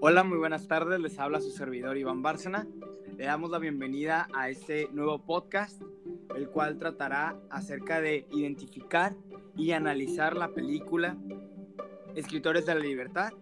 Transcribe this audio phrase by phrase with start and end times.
[0.00, 1.00] Hola, muy buenas tardes.
[1.00, 2.68] Les habla su servidor Iván Bárcena.
[3.16, 5.82] Le damos la bienvenida a este nuevo podcast,
[6.36, 9.16] el cual tratará acerca de identificar
[9.56, 11.16] y analizar la película
[12.14, 13.32] Escritores de la Libertad,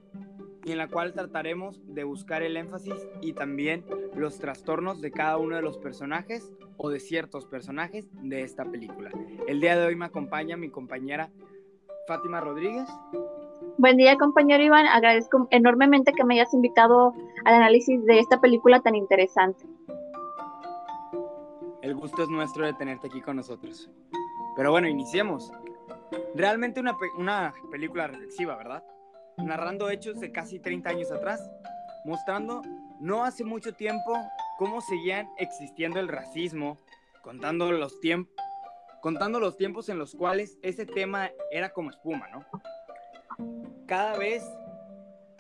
[0.65, 3.85] y en la cual trataremos de buscar el énfasis y también
[4.15, 9.11] los trastornos de cada uno de los personajes o de ciertos personajes de esta película.
[9.47, 11.31] El día de hoy me acompaña mi compañera
[12.09, 12.89] Fátima Rodríguez.
[13.79, 14.87] Buen día, compañero Iván.
[14.87, 19.67] Agradezco enormemente que me hayas invitado al análisis de esta película tan interesante.
[21.83, 23.91] El gusto es nuestro de tenerte aquí con nosotros.
[24.57, 25.53] Pero bueno, iniciemos.
[26.35, 28.83] Realmente una, una película reflexiva, ¿verdad?
[29.37, 31.49] Narrando hechos de casi 30 años atrás,
[32.05, 32.63] mostrando
[32.99, 34.17] no hace mucho tiempo
[34.59, 36.79] cómo seguían existiendo el racismo,
[37.23, 37.99] contando los,
[39.03, 42.45] contando los tiempos en los cuales ese tema era como espuma, ¿no?
[43.87, 44.43] Cada vez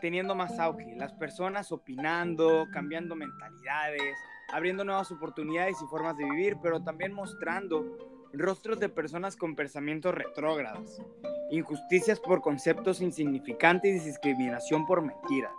[0.01, 4.17] teniendo más auge, las personas opinando, cambiando mentalidades,
[4.53, 7.85] abriendo nuevas oportunidades y formas de vivir, pero también mostrando
[8.33, 11.03] rostros de personas con pensamientos retrógrados,
[11.51, 15.51] injusticias por conceptos insignificantes y discriminación por mentira,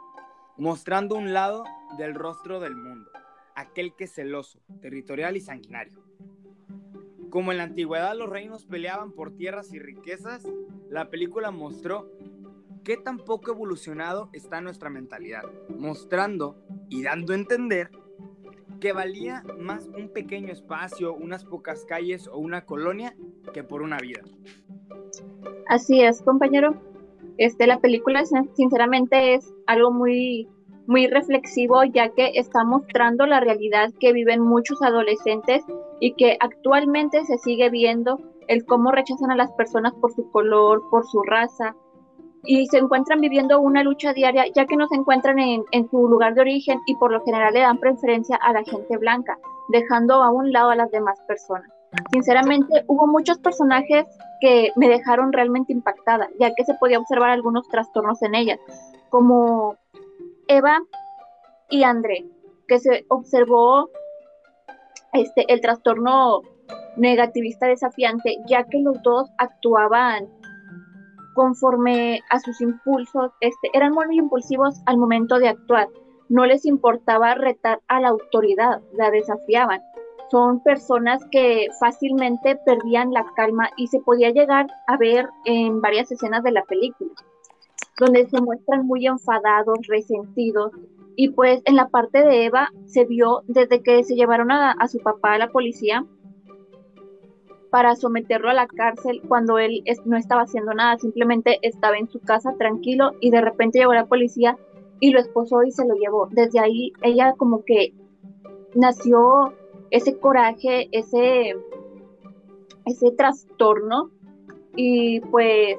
[0.55, 1.65] mostrando un lado
[1.97, 3.11] del rostro del mundo,
[3.55, 6.03] aquel que es celoso, territorial y sanguinario.
[7.29, 10.47] Como en la antigüedad los reinos peleaban por tierras y riquezas,
[10.89, 12.09] la película mostró
[12.83, 15.43] qué tan poco evolucionado está nuestra mentalidad,
[15.77, 16.57] mostrando
[16.89, 17.91] y dando a entender
[18.79, 23.15] que valía más un pequeño espacio, unas pocas calles o una colonia
[23.53, 24.21] que por una vida.
[25.67, 26.75] Así es, compañero.
[27.37, 28.23] Este, la película
[28.55, 30.47] sinceramente es algo muy,
[30.87, 35.63] muy reflexivo ya que está mostrando la realidad que viven muchos adolescentes
[35.99, 40.81] y que actualmente se sigue viendo el cómo rechazan a las personas por su color,
[40.89, 41.75] por su raza,
[42.43, 46.33] y se encuentran viviendo una lucha diaria ya que no se encuentran en, su lugar
[46.33, 49.37] de origen y por lo general le dan preferencia a la gente blanca,
[49.69, 51.69] dejando a un lado a las demás personas.
[52.11, 54.05] Sinceramente, hubo muchos personajes
[54.41, 58.59] que me dejaron realmente impactada, ya que se podía observar algunos trastornos en ellas,
[59.09, 59.75] como
[60.47, 60.79] Eva
[61.69, 62.25] y André,
[62.67, 63.89] que se observó
[65.13, 66.41] este, el trastorno
[66.97, 70.27] negativista desafiante, ya que los dos actuaban
[71.37, 75.87] conforme a sus impulsos, este, eran muy impulsivos al momento de actuar.
[76.29, 79.79] No les importaba retar a la autoridad, la desafiaban.
[80.31, 86.11] Son personas que fácilmente perdían la calma y se podía llegar a ver en varias
[86.11, 87.11] escenas de la película,
[87.99, 90.71] donde se muestran muy enfadados, resentidos.
[91.15, 94.87] Y pues en la parte de Eva se vio desde que se llevaron a, a
[94.87, 96.03] su papá a la policía,
[97.69, 102.19] para someterlo a la cárcel cuando él no estaba haciendo nada, simplemente estaba en su
[102.19, 104.57] casa tranquilo y de repente llegó la policía
[104.99, 106.27] y lo esposó y se lo llevó.
[106.31, 107.93] Desde ahí ella como que
[108.75, 109.53] nació
[109.91, 111.55] ese coraje, ese,
[112.85, 114.09] ese trastorno
[114.75, 115.77] y pues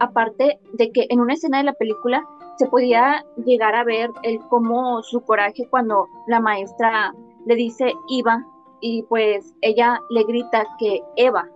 [0.00, 4.38] aparte de que en una escena de la película se podía llegar a ver el
[4.48, 7.12] cómo su coraje cuando la maestra
[7.46, 8.46] le dice iba
[8.86, 11.48] y pues ella le grita que Eva.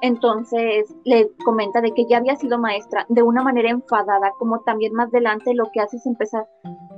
[0.00, 4.94] Entonces le comenta de que ya había sido maestra de una manera enfadada, como también
[4.94, 6.44] más adelante lo que hace es empezar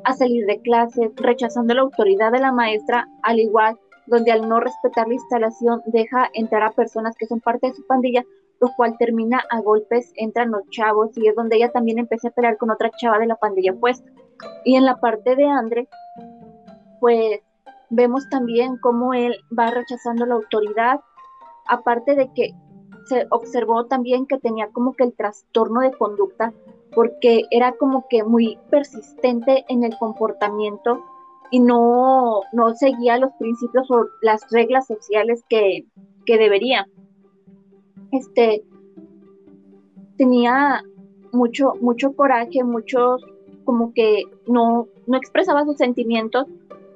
[0.04, 4.58] a salir de clases, rechazando la autoridad de la maestra, al igual donde al no
[4.58, 8.24] respetar la instalación deja entrar a personas que son parte de su pandilla,
[8.62, 12.30] lo cual termina a golpes, entran los chavos y es donde ella también empieza a
[12.30, 14.10] pelear con otra chava de la pandilla opuesta.
[14.64, 15.88] Y en la parte de Andre,
[17.00, 17.40] pues
[17.90, 21.00] Vemos también cómo él va rechazando la autoridad,
[21.68, 22.54] aparte de que
[23.06, 26.52] se observó también que tenía como que el trastorno de conducta,
[26.94, 31.04] porque era como que muy persistente en el comportamiento
[31.50, 35.86] y no, no seguía los principios o las reglas sociales que,
[36.24, 36.88] que debería.
[38.10, 38.64] Este
[40.16, 40.82] tenía
[41.32, 43.24] mucho, mucho coraje, muchos
[43.64, 46.46] como que no, no expresaba sus sentimientos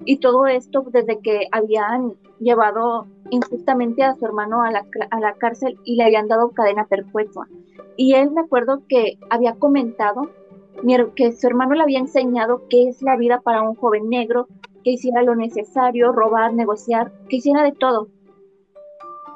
[0.05, 5.35] y todo esto desde que habían llevado injustamente a su hermano a la, a la
[5.35, 7.49] cárcel y le habían dado cadena perpetua.
[7.97, 10.31] Y él me acuerdo que había comentado
[11.15, 14.49] que su hermano le había enseñado qué es la vida para un joven negro,
[14.83, 18.09] que hiciera lo necesario, robar, negociar, que hiciera de todo.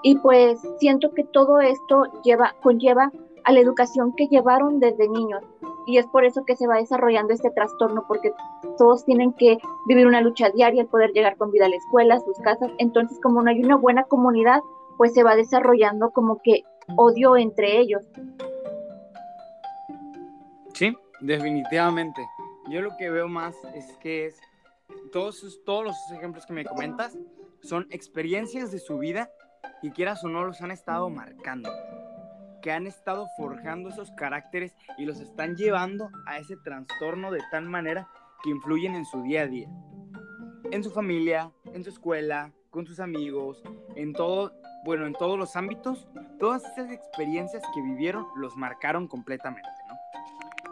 [0.03, 3.13] Y pues siento que todo esto lleva, conlleva
[3.45, 5.43] a la educación que llevaron desde niños.
[5.87, 8.33] Y es por eso que se va desarrollando este trastorno, porque
[8.79, 12.21] todos tienen que vivir una lucha diaria, poder llegar con vida a la escuela, a
[12.21, 12.71] sus casas.
[12.79, 14.61] Entonces, como no hay una buena comunidad,
[14.97, 16.63] pues se va desarrollando como que
[16.97, 18.03] odio entre ellos.
[20.75, 22.27] Sí, definitivamente.
[22.69, 24.41] yo lo que veo más es que es
[25.13, 27.17] todos, todos los ejemplos que me comentas
[27.63, 29.31] son experiencias de su vida
[29.83, 31.71] y quieras o no los han estado marcando,
[32.65, 37.67] que han estado forjando esos caracteres y los están llevando a ese trastorno de tal
[37.67, 38.09] manera
[38.43, 39.69] que influyen en su día a día,
[40.71, 43.63] en su familia, en su escuela, con sus amigos,
[43.97, 46.09] en todo, bueno, en todos los ámbitos,
[46.39, 49.99] todas esas experiencias que vivieron los marcaron completamente, ¿no?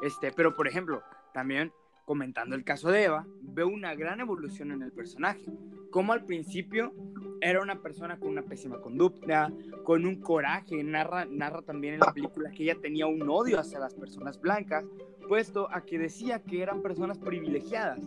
[0.00, 1.02] Este, pero por ejemplo,
[1.34, 1.74] también
[2.06, 5.44] comentando el caso de Eva, veo una gran evolución en el personaje.
[5.90, 6.94] Como al principio
[7.42, 9.52] era una persona con una pésima conducta,
[9.82, 13.80] con un coraje, narra, narra también en la película que ella tenía un odio hacia
[13.80, 14.84] las personas blancas,
[15.28, 17.98] puesto a que decía que eran personas privilegiadas.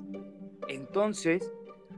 [0.69, 1.51] Entonces,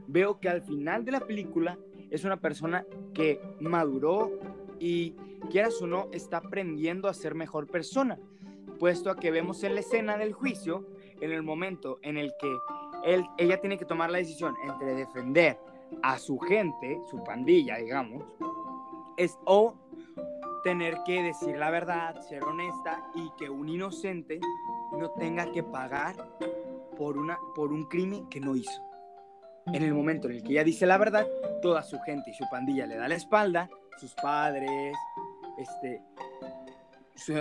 [0.08, 1.78] veo que al final de la película
[2.10, 4.32] es una persona que maduró
[4.80, 5.12] y,
[5.48, 8.18] quieras o no, está aprendiendo a ser mejor persona,
[8.80, 10.88] puesto a que vemos en la escena del juicio,
[11.20, 12.52] en el momento en el que
[13.38, 15.56] ella tiene que tomar la decisión entre defender
[16.02, 18.24] a su gente, su pandilla, digamos,
[19.16, 19.74] es o
[20.62, 24.40] tener que decir la verdad, ser honesta y que un inocente
[24.92, 26.16] no tenga que pagar
[26.96, 28.82] por, una, por un crimen que no hizo.
[29.66, 31.26] En el momento en el que ella dice la verdad,
[31.60, 33.68] toda su gente y su pandilla le da la espalda,
[33.98, 34.96] sus padres,
[35.58, 36.02] este,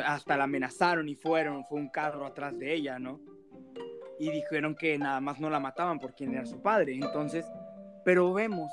[0.06, 3.20] hasta la amenazaron y fueron, fue un carro atrás de ella, ¿no?
[4.20, 6.96] Y dijeron que nada más no la mataban por quien era su padre.
[6.96, 7.46] Entonces,
[8.08, 8.72] pero vemos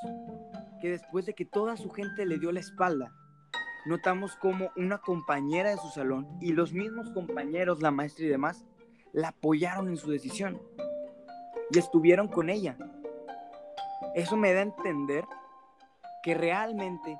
[0.80, 3.12] que después de que toda su gente le dio la espalda,
[3.84, 8.64] notamos como una compañera de su salón y los mismos compañeros, la maestra y demás,
[9.12, 10.62] la apoyaron en su decisión
[11.72, 12.78] y estuvieron con ella.
[14.14, 15.24] Eso me da a entender
[16.22, 17.18] que realmente,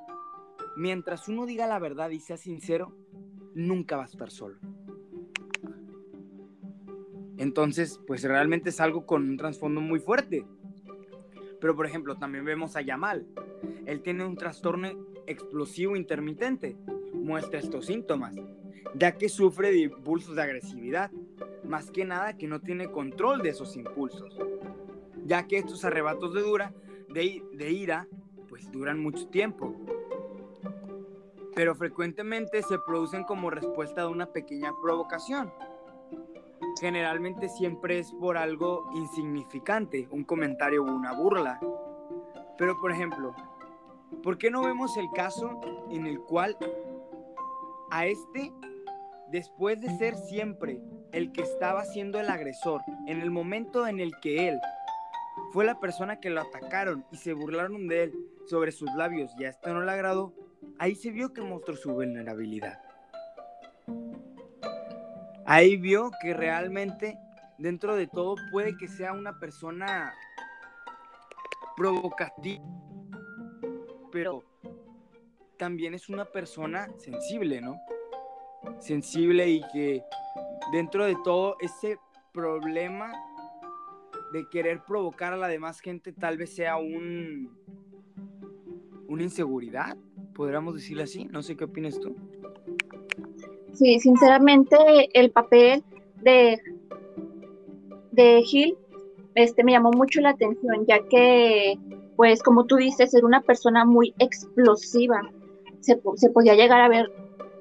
[0.77, 2.97] mientras uno diga la verdad y sea sincero,
[3.57, 4.61] nunca va a estar solo.
[7.39, 10.47] Entonces, pues realmente es algo con un trasfondo muy fuerte.
[11.65, 13.27] Pero, por ejemplo, también vemos a Yamal.
[13.87, 14.87] Él tiene un trastorno
[15.27, 16.77] explosivo intermitente.
[17.15, 18.35] Muestra estos síntomas,
[18.95, 21.11] ya que sufre de impulsos de agresividad.
[21.67, 24.39] Más que nada que no tiene control de esos impulsos.
[25.25, 26.75] Ya que estos arrebatos de, dura,
[27.09, 28.09] de, ira,
[28.51, 29.75] pues duran mucho tiempo.
[31.55, 35.51] Pero frecuentemente se producen como respuesta de una pequeña provocación
[36.81, 41.61] generalmente siempre es por algo insignificante, un comentario o una burla.
[42.59, 43.35] Pero por ejemplo,
[44.23, 45.61] ¿por qué no vemos el caso
[45.91, 46.57] en el cual
[47.91, 48.53] a este,
[49.31, 50.81] después de ser siempre
[51.13, 54.59] el que estaba siendo el agresor, en el momento en el que él
[55.53, 58.13] fue la persona que lo atacaron y se burlaron de él
[58.47, 60.35] sobre sus labios y a esto no le agradó,
[60.79, 62.84] ahí se vio que mostró su vulnerabilidad
[65.47, 67.19] ahí vio que realmente
[67.59, 70.15] dentro de todo puede que sea una persona
[71.77, 72.65] provocativa,
[74.13, 74.45] pero
[75.57, 77.77] también es una persona sensible, ¿no?
[78.79, 80.03] Sensible y que
[80.73, 81.99] dentro de todo ese
[82.33, 83.13] problema
[84.33, 87.57] de querer provocar a la demás gente tal vez sea un
[89.07, 89.97] una inseguridad,
[90.35, 92.17] podríamos decirlo así, no sé qué opinas tú.
[93.75, 94.77] Sí, sinceramente
[95.13, 95.83] el papel
[96.23, 96.61] de,
[98.13, 98.77] de Gil
[99.35, 101.79] este, me llamó mucho la atención, ya que,
[102.17, 105.21] pues como tú dices, era una persona muy explosiva.
[105.81, 107.11] Se, se podía llegar a ver,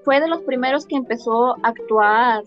[0.06, 2.44] fue de los primeros que empezó a actuar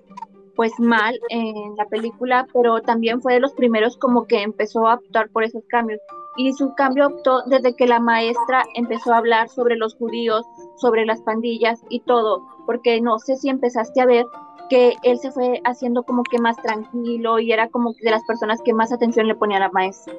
[0.55, 4.95] pues mal en la película, pero también fue de los primeros como que empezó a
[4.95, 6.01] actuar por esos cambios.
[6.39, 10.45] Y su cambio optó desde que la maestra empezó a hablar sobre los judíos,
[10.77, 14.27] sobre las pandillas y todo, porque no sé si empezaste a ver
[14.69, 18.61] que él se fue haciendo como que más tranquilo y era como de las personas
[18.63, 20.15] que más atención le ponía a la maestra.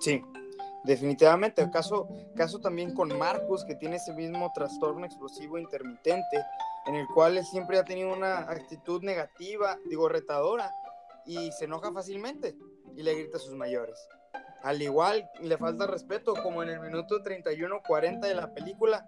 [0.00, 0.22] Sí,
[0.84, 1.68] definitivamente.
[1.70, 6.44] Caso, caso también con Marcos, que tiene ese mismo trastorno explosivo intermitente,
[6.86, 10.70] en el cual él siempre ha tenido una actitud negativa, digo, retadora,
[11.24, 12.56] y se enoja fácilmente
[12.96, 14.08] y le grita a sus mayores.
[14.62, 19.06] Al igual, le falta respeto, como en el minuto 31-40 de la película,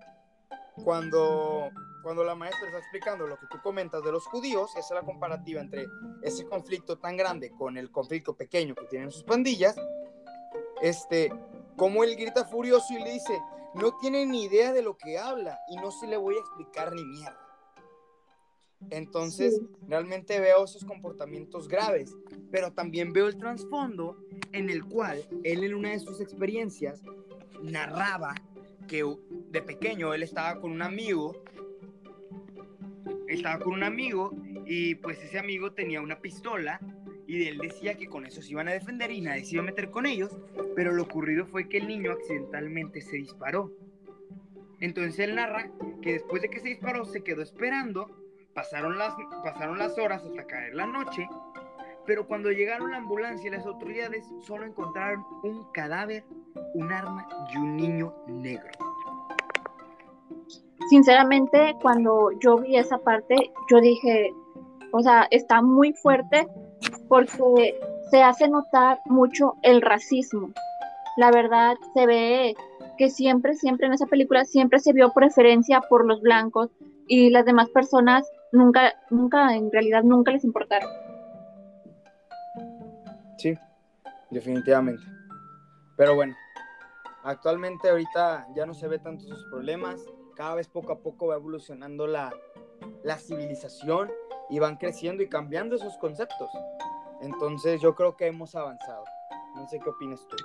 [0.83, 1.71] cuando,
[2.03, 5.07] cuando la maestra está explicando lo que tú comentas de los judíos, esa es la
[5.07, 5.87] comparativa entre
[6.23, 9.77] ese conflicto tan grande con el conflicto pequeño que tienen sus pandillas,
[10.83, 11.33] este,
[11.77, 13.41] como él grita furioso y le dice,
[13.75, 16.93] no tiene ni idea de lo que habla y no se le voy a explicar
[16.93, 17.44] ni mierda.
[18.91, 22.15] Entonces, realmente veo esos comportamientos graves,
[22.51, 24.19] pero también veo el trasfondo
[24.53, 27.03] en el cual él en una de sus experiencias
[27.63, 28.35] narraba
[28.87, 29.05] que
[29.51, 31.43] de pequeño él estaba con un amigo,
[33.29, 34.33] estaba con un amigo
[34.67, 36.81] y pues ese amigo tenía una pistola
[37.27, 39.67] y él decía que con eso se iban a defender y nadie se iba a
[39.67, 40.37] meter con ellos,
[40.77, 43.73] pero lo ocurrido fue que el niño accidentalmente se disparó.
[44.81, 45.71] Entonces él narra
[46.03, 48.24] que después de que se disparó se quedó esperando,
[48.55, 51.29] pasaron las, pasaron las horas hasta caer la noche,
[52.07, 56.25] pero cuando llegaron la ambulancia y las autoridades solo encontraron un cadáver,
[56.75, 58.71] un arma y un niño negro.
[60.89, 64.33] Sinceramente, cuando yo vi esa parte, yo dije,
[64.93, 66.47] o sea, está muy fuerte
[67.09, 67.81] porque
[68.11, 70.51] se hace notar mucho el racismo.
[71.17, 72.55] La verdad, se ve
[72.99, 76.71] que siempre, siempre en esa película, siempre se vio preferencia por los blancos
[77.07, 80.89] y las demás personas nunca, nunca, en realidad nunca les importaron.
[83.37, 83.55] Sí,
[84.31, 85.03] definitivamente.
[85.97, 86.35] Pero bueno,
[87.25, 90.01] actualmente ahorita ya no se ve tanto sus problemas,
[90.35, 92.33] cada vez poco a poco va evolucionando la,
[93.03, 94.11] la civilización
[94.51, 96.51] y van creciendo y cambiando esos conceptos.
[97.21, 99.05] Entonces yo creo que hemos avanzado.
[99.57, 100.37] No sé qué opinas tú.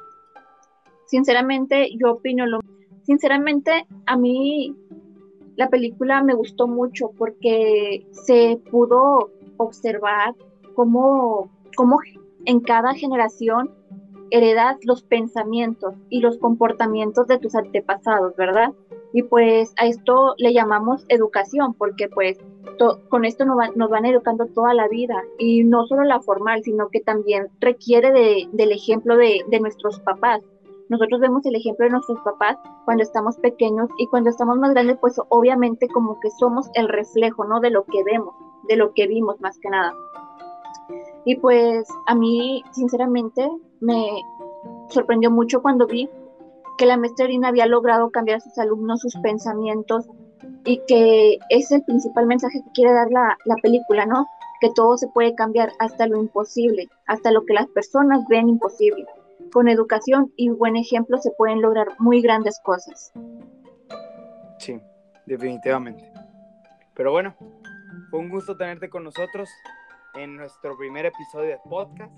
[1.06, 2.60] Sinceramente, yo opino lo
[3.10, 4.76] Sinceramente, a mí
[5.60, 10.34] la película me gustó mucho porque se pudo observar
[10.74, 11.98] cómo, cómo
[12.46, 13.70] en cada generación
[14.32, 18.72] heredas los pensamientos y los comportamientos de tus antepasados, ¿verdad?
[19.12, 22.38] Y pues a esto le llamamos educación, porque pues
[23.10, 27.02] con esto nos, van educando toda la vida, y no solo la formal, sino que
[27.02, 30.42] también requiere de, del ejemplo de nuestros papás.
[30.90, 34.98] Nosotros vemos el ejemplo de nuestros papás cuando estamos pequeños y cuando estamos más grandes,
[35.00, 37.60] pues obviamente como que somos el reflejo, ¿no?
[37.60, 38.34] De lo que vemos,
[38.68, 39.94] de lo que vimos más que nada.
[41.26, 43.48] Y pues a mí, sinceramente,
[43.82, 44.08] me
[44.90, 46.10] sorprendió mucho cuando vi
[46.80, 50.08] que la maestrina había logrado cambiar a sus alumnos sus pensamientos
[50.66, 54.26] y que es el principal mensaje que quiere dar la, la película, ¿no?
[54.60, 59.06] Que todo se puede cambiar hasta lo imposible, hasta lo que las personas ven imposible.
[59.52, 63.12] Con educación y buen ejemplo se pueden lograr muy grandes cosas.
[64.58, 64.80] Sí,
[65.26, 66.12] definitivamente.
[66.94, 67.36] Pero bueno,
[68.10, 69.50] fue un gusto tenerte con nosotros
[70.16, 72.14] en nuestro primer episodio de podcast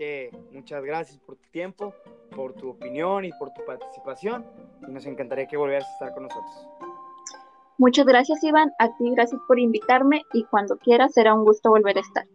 [0.00, 1.92] que muchas gracias por tu tiempo,
[2.34, 4.46] por tu opinión y por tu participación.
[4.88, 6.68] Y nos encantaría que volvieras a estar con nosotros.
[7.76, 8.72] Muchas gracias, Iván.
[8.78, 12.26] A ti, gracias por invitarme y cuando quieras será un gusto volver a estar.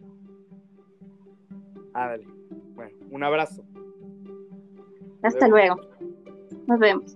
[1.96, 2.28] Ah, dale.
[3.16, 3.64] Un abrazo.
[5.24, 5.80] Hasta luego.
[6.68, 7.16] Nos vemos.